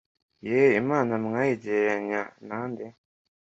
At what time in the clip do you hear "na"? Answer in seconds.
2.47-2.59